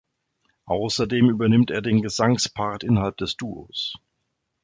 [0.65, 3.93] Außerdem übernimmt er den Gesangspart innerhalb des Duos.